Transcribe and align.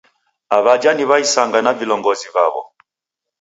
Aw'ajha 0.55 0.91
ni 0.95 1.05
w'aisanga 1.09 1.59
na 1.65 1.71
vilongozi 1.79 2.27
vaw'o 2.35 2.61